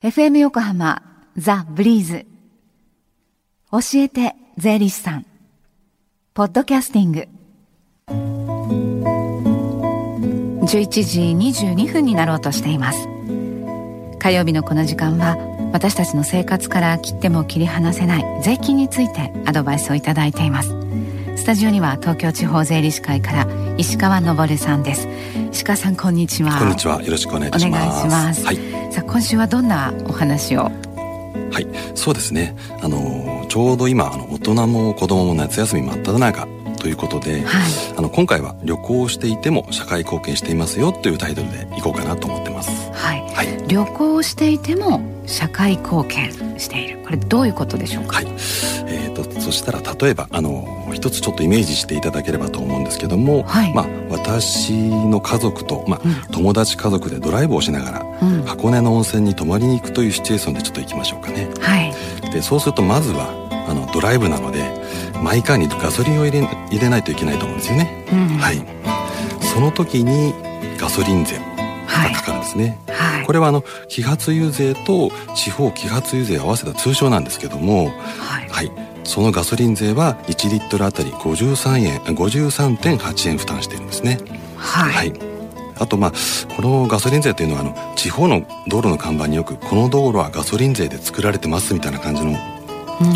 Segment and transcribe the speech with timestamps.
[0.00, 1.02] FM 横浜
[1.36, 2.24] ザ・ブリーズ。
[3.72, 5.26] 教えて税理士さん。
[6.34, 7.26] ポッドキャスティング。
[10.66, 10.66] 11
[11.02, 11.20] 時
[11.72, 13.08] 22分になろうとしています。
[14.20, 15.36] 火曜日のこの時間は
[15.72, 20.68] 私たちの生活から切っても切り離せない税金についてアドバイスをいただいています。
[21.36, 25.08] スタジオには東京地方税理士会から石川昇さんです。
[25.50, 26.56] 石川さんこんにちは。
[26.56, 27.02] こんにちは。
[27.02, 27.66] よろしくお願いします。
[27.66, 30.70] お願いします、はい、さあ今週はどんなお話を？
[31.50, 36.46] はいそうですねあのちょうど今あの大人も子供も夏休み真っ只中
[36.78, 42.70] ということで、はい、あの今回は旅行していても社会貢献していますよというタイトルでいこうかなと思ってます。
[42.92, 43.22] はい。
[43.34, 46.98] はい、旅行していても社会貢献している。
[47.04, 48.16] これどういうことでしょうか？
[48.16, 48.26] はい。
[48.26, 61.48] えっ、ー、とそしたら例えばあの一つちょっとイメージしていただければと思うんですけども、はい、まあ私の家族とまあ、うん、友達家族でドライブをしながら、うん、箱根の温泉に泊まりに行くというシチュエーションでちょっと行きましょうかね。
[61.60, 61.92] はい。
[62.32, 63.28] でそうするとまずは
[63.68, 64.64] あのドライブなので
[65.22, 68.64] マイカーにガソリンを入れ入れないといけないと思うんですよね、うん、はい
[69.40, 70.32] その時に
[70.78, 77.86] ガソリン税がかかるんですね、はい、これはあの揮発油税と地方揮発油税を合わせた通称なんですけども、
[78.18, 78.72] はい、はい、
[79.04, 84.18] そのガソリン税は1リットルあたり53円53.8円負担しているんですね。
[84.56, 85.12] はい、はい。
[85.80, 86.12] あとまあ
[86.56, 92.36] このガソリン税というのはあの地方の道路の看板によくこの道路はガソリン税で作られてますみたいな感じの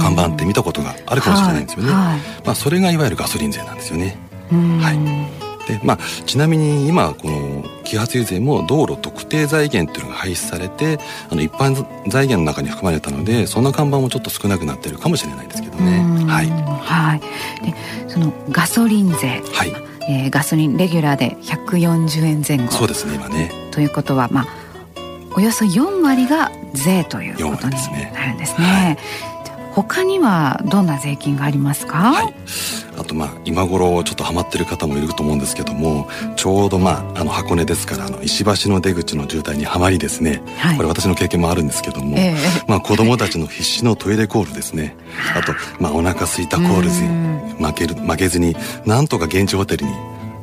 [0.00, 2.20] 看板って見たことがあるかもしれないんですよね、はい。
[2.46, 4.16] まあ、それがいわゆるガソリン税なんですよね。
[4.50, 11.74] はいでまあ、ちなみに今この揮発油税も道路特定財源っていうのが廃止されてあの一般
[12.08, 15.98] 財源の中に含まれたのでそんな看板もちょっと少なくなってるかもしれないですけどね。
[16.28, 17.20] はい、はい、
[17.64, 17.74] で
[18.08, 19.72] そのガソリン税、はい。
[20.08, 22.72] えー、ガソリンレギュラーで140円前後。
[22.72, 23.50] そうですね今ね。
[23.72, 24.46] ということはまあ
[25.36, 27.74] およそ4割が税ということに
[28.14, 28.98] なるんですね。
[29.76, 32.34] 他にはどんな税金がありますか、はい、
[32.98, 44.96] あとまあ今頃ちょっとハマってる方もいると思うんですけどもちょうどまああの箱根ですからあの石橋の出口の渋滞にはまりですね、はい、これ私の経験もあるんですけども、えー、まあ子供たちの必死のトイレコールですね。
[45.36, 47.08] あとまあお腹すいたコールズに
[47.62, 49.92] 負ける負けずになんとか現地ホテルに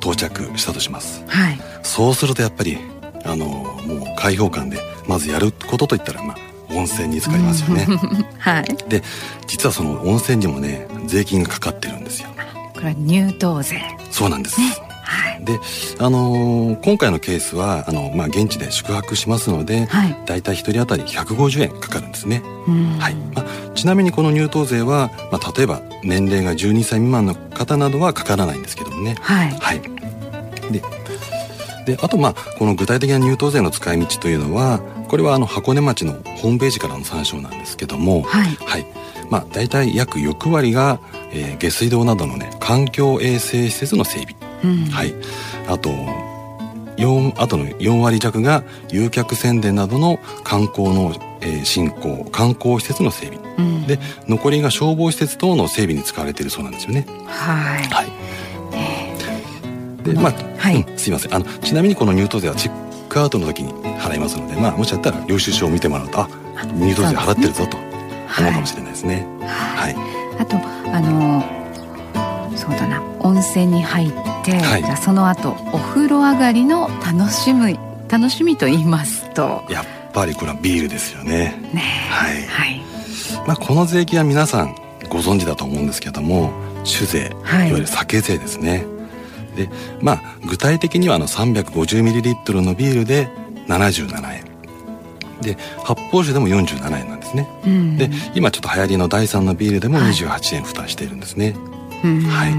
[0.00, 2.78] 到着したとします、はい、そうするとやっぱり
[3.24, 7.86] あのもう開放感でまずやることといったらまあ温泉に浸かりますよね。
[8.38, 8.64] はい。
[8.88, 9.02] で
[9.46, 12.28] 実はその温泉にもね税金がかかってるんですよ。
[12.74, 13.80] これは入湯税。
[14.10, 14.60] そうなんです。
[14.60, 15.58] ねはい、で、
[15.98, 22.42] あのー、今回のケースはあの、まあ、現地で宿泊しますので、はい、だいたい1人当たり150円かかるんですね、
[23.00, 29.80] はいまあ、ちなみにこの入湯税は、まあ、例えば年齢が12歳未満の方などはかからないんですけどもね、はいはい、
[30.70, 30.82] で
[31.86, 38.86] であとまあこの具体的な入湯税の使い道というのはこれはあの箱根町のホームページからの参照なんですけども、はい、はい、
[39.28, 41.00] まあ大体約6割が、
[41.32, 45.12] えー、下水道などのね環境衛生施設の整備、うん、はい、
[45.66, 45.90] あと
[46.96, 57.04] 4あとの4割弱が誘客宣伝などの観光の、えー、振興観光施設の整備、うん、で残りが消防施設等の整備に使われているそうなんですよね。
[57.26, 58.30] はい、はい。
[60.04, 61.34] でまあ、はい、うん、すいません。
[61.34, 62.54] あのちなみにこの入湯税は
[63.10, 66.28] クアウトの時に払いますので、まあ、もしあったら領収書を見てもらうとあ
[66.74, 69.26] 入道税払ってるぞと思うかもしれないですね。
[69.42, 73.02] はい、はい、あとあのそうだな。
[73.20, 74.12] 温泉に入っ
[74.44, 77.76] て、はい、じゃその後お風呂上がりの楽しむ
[78.08, 79.62] 楽しみと言いますと。
[79.68, 81.60] やっぱりこれはビールですよね。
[81.74, 82.80] ねはい、はい。
[83.46, 84.74] まあ、この税金は皆さん
[85.08, 86.52] ご存知だと思うんですけども
[86.84, 88.84] 酒税、はい、いわゆる酒税ですね。
[89.56, 89.68] で
[90.00, 93.28] まあ具体的にはあの 350ml のビールで
[93.68, 94.50] 77円。
[95.40, 101.54] で発泡酒でも47円なんですね、うん、で今ちょっと流行りの第3のビールでも28円負担しているんですね、
[102.02, 102.54] はい、はい、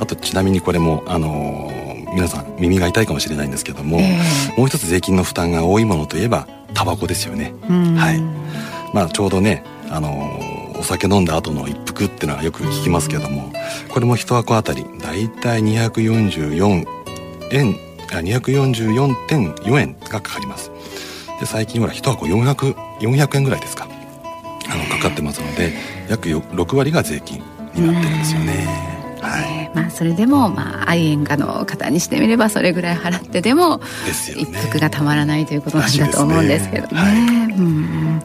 [0.00, 8.94] あとちなみにこれもあのー、皆さん耳が痛いかもしれないんですけども、えー、もう一つ税金の負担が多いものといえばタバコですよね、はい。
[8.94, 13.52] まあちょうどねあのーお酒飲んだ後の一服っていうのはよく聞きますけども
[13.88, 16.86] これも一箱あたりだいたい244
[17.52, 17.76] 円
[18.12, 20.70] あ244.4円がかかります。
[21.40, 23.88] で最近ほら一箱 400, 400円ぐらいですか。
[24.70, 25.72] あのかかってますので
[26.08, 27.42] 約6割が税金
[27.74, 28.98] になってるんですよね。
[29.20, 33.80] はい、まあそれでもまあ愛煙家の方にしてみればそれぐらい払ってでも
[34.36, 36.92] 一服がたまらないということなんだと思うんですけどね。
[36.92, 38.22] ねはい、うん。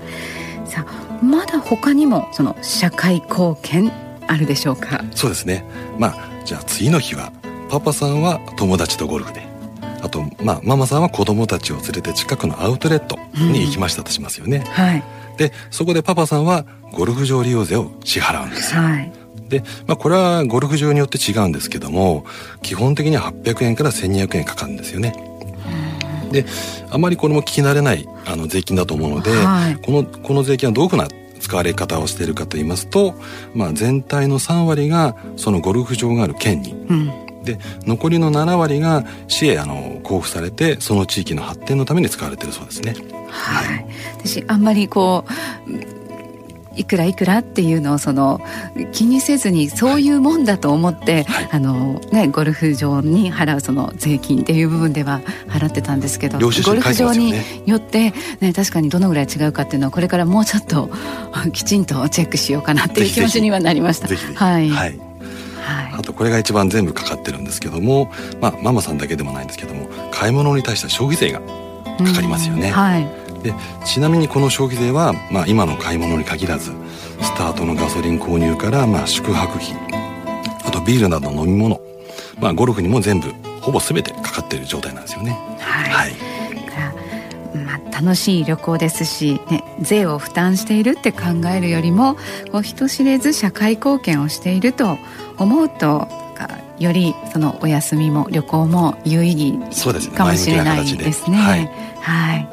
[0.66, 3.92] さあまだ他にもその社会貢献
[4.28, 5.04] あるでしょうか？
[5.16, 5.66] そうですね。
[5.98, 7.32] まあじゃあ次の日は
[7.70, 9.52] パパさんは友達とゴルフで。
[10.02, 15.04] あと、まあ、ママさんは子供たちを連れて近くのアウトレットに行きましたとしますよね、うん、はい。
[15.38, 19.14] でそこでパパさんはゴルフ場利用税を支払うんですよ、はい。
[19.48, 22.26] で、まあ、これはゴルフ場によって違うんですけども
[22.62, 25.14] 基本的には800円から1200円かかるんですよね。
[26.34, 26.46] で
[26.90, 31.08] あまりこれも聞き慣れないあの税金だと思うので、はい、このこの税金はどういうふうな
[31.40, 33.16] 使われ方をしているかと言いますと、
[33.54, 42.96] まあ、全体の3割がそのゴルフ場がある県に、うん、で残りの7割が市へあの交付されてその地域の発展のために使われているそうですね。
[43.30, 43.86] はい、
[44.18, 46.03] 私あんまりこう
[46.76, 48.42] いくらいくらっていうのをその
[48.92, 57.34] 気にせずにそういうもんだと思って、はい、あのね、ゴルフ場に払うその税金っていう部分では払ってたんですけど、ね、ゴルフ場に
[57.66, 60.90] よって、ね、確かにどのぐらい違うかっていうのはこれからもうちょっと
[61.54, 64.08] きちんとチェックしようかなっていう気持ちにはなりました。
[64.08, 65.00] はい、はい。
[65.64, 68.12] はい、あとこれが一番全部かかってるんですけども、
[68.42, 72.70] まあ、ママさんだけでもないんですけども買い物に対しては消費税がかかりますよね。
[72.70, 73.54] はいで
[73.86, 76.72] ちなみにこの消費税は、まあ、今の買い物に限らず
[77.22, 79.76] スタートのガソリン購入から、まあ、宿泊費
[80.66, 81.80] あとビールなどの飲み物、
[82.40, 83.30] まあ、ゴルフにも全部
[83.62, 85.32] ほぼ全てかかっている状態なんですよね。
[85.60, 86.14] はい、はい。
[87.56, 92.16] まあ、楽しい旅行ですし、ね、税を負担しているって考えるよりも
[92.52, 94.98] こう人知れず社会貢献をしていると
[95.38, 96.08] 思うと
[96.80, 101.38] よりそのお休みも旅行も有意義かもしれないですね。
[101.38, 101.70] はい、
[102.02, 102.53] はい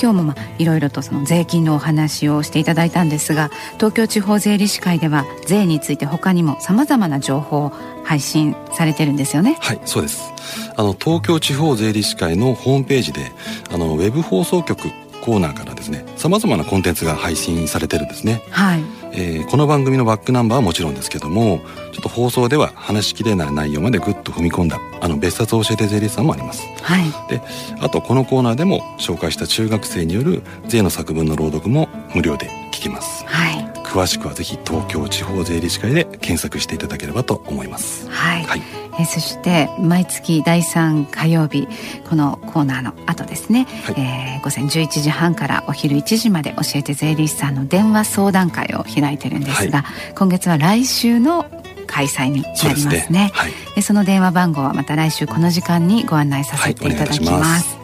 [0.00, 7.72] 今日もまあいろいろとその税金のお話をしていただいたんですが東京地方税理士会では税について他にもさまざまな情報を
[8.04, 9.58] 配信されてるんですよね。
[9.60, 10.32] はいそうです。
[10.76, 13.32] あの東京地方税理士会のホームページで
[13.70, 14.88] あのウェブ放送局
[15.20, 18.42] コーナーからですねさまざまなコンテンツが配信されてるんですね。
[18.50, 21.60] はいえー、この番組のバックナンバーはもちろんですけども
[21.92, 27.42] ちょっと放送では話しきれない内容までぐっと踏み込んだあの別冊を教えて税理士さんもあります、はい、で
[27.80, 38.08] あとこのコーナーでも紹介した中学生による税の作文の朗読も無料で聞きます、はい、詳しくはぜひ東京地方税理士会で検索していただければと思います。
[38.10, 38.62] はい、はい。
[39.00, 41.68] えそして毎月第3火曜日
[42.08, 51.46] このコーナーの後ですね、はい、えー、午前11時半からお昼1時まで教えて税理士さんの電話相談会を開いてるんですが、はい、今月は来週の
[51.86, 53.04] 開催になりますね。
[53.06, 57.76] そね、はい、その電話番号はまた来週この時間にご案内させていただきます。
[57.76, 57.80] は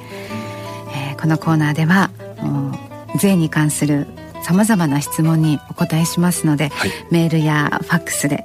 [0.96, 2.10] い、えー、このコーナーでは
[3.18, 4.08] 税に関する
[4.44, 8.44] さまざまな質問にお答えしますので、はい、メールやファックスで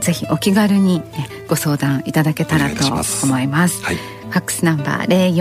[0.00, 1.02] ぜひお気軽に
[1.48, 2.84] ご相談いただけたらと
[3.24, 3.84] 思います。
[3.84, 5.34] はい、ファックスナンバー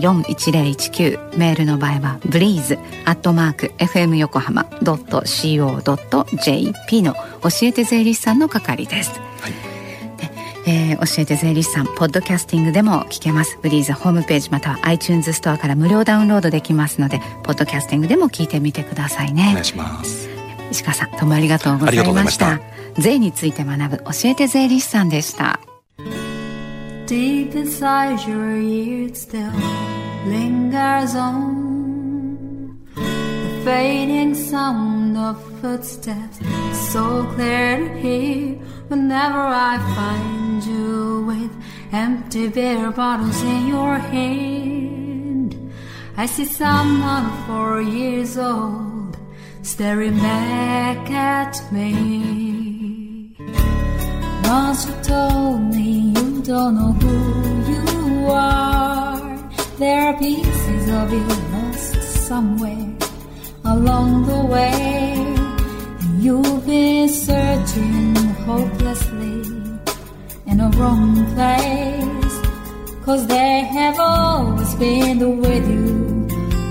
[0.00, 5.42] 045-224-1019メールの場合はブリーズアットマーク FM 横浜 .co.jp
[7.02, 7.20] の教
[7.62, 9.25] えて税理士さんの係です。
[10.66, 13.58] はいえー、教えて税理士さんポッドキャスティングでも聞けます。
[13.62, 19.48] ブリーズホームページまたは iTunes ストアから無料ダウンロードできますのでポッドキャスティングでも聞いてみてくださいね。
[19.50, 20.28] お願いします。
[20.70, 22.60] 石川さんどうもありがとうございました。
[22.98, 25.60] 税について学ぶ教えて税理士さんでした。
[27.06, 29.48] Deep inside your ears still
[30.28, 36.40] lingers on The fading sound of footsteps
[36.92, 41.52] So clear to hear whenever I find you with
[41.92, 45.72] empty beer bottles in your hand.
[46.16, 49.16] I see someone four years old
[49.62, 53.34] staring back at me.
[54.44, 59.50] Once you told me you don't know who you are.
[59.78, 62.96] There are pieces of you lost somewhere
[63.64, 65.36] along the way.
[66.18, 68.15] You've been searching
[68.46, 69.42] hopelessly
[70.46, 72.36] in a wrong place.
[73.04, 75.86] Cause they have always been with you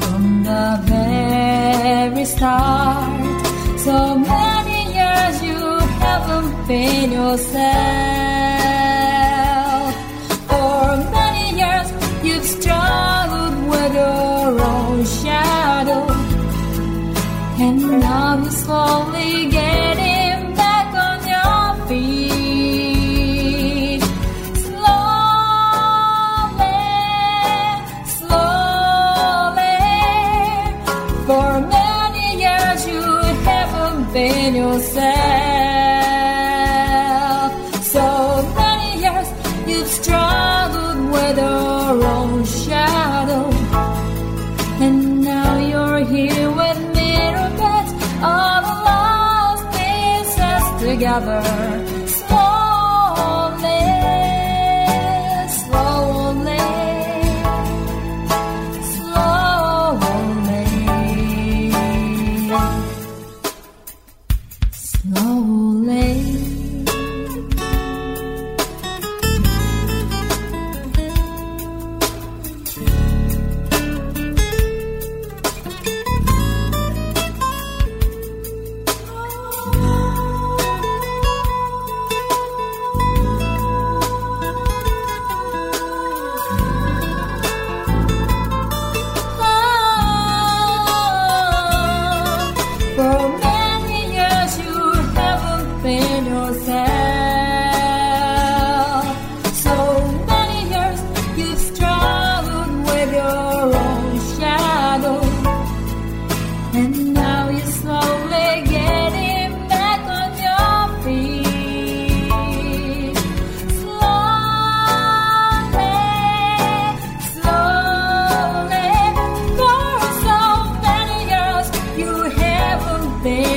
[0.01, 3.79] from the very start.
[3.87, 5.59] So many years you
[6.03, 8.14] haven't been yourself.
[31.27, 33.01] For many years you
[33.49, 35.05] haven't been yourself.
[37.83, 38.05] So
[38.55, 39.27] many years
[39.67, 43.49] you've struggled with your own shadow.
[44.85, 47.05] And now you're here with me
[48.21, 51.74] all the lost pieces together.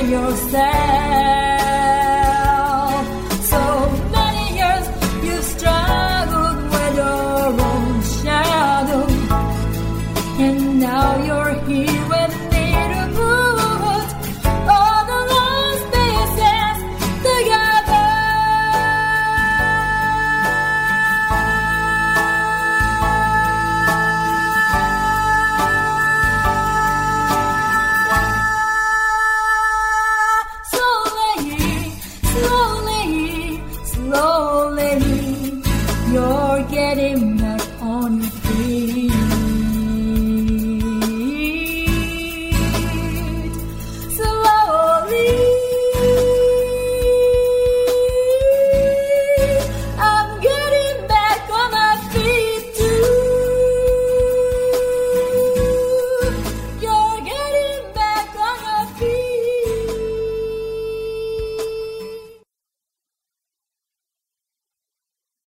[0.09, 1.38] yourself.